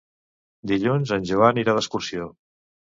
Dilluns 0.71 1.13
en 1.19 1.31
Joan 1.33 1.63
irà 1.67 1.79
d'excursió. 1.81 2.33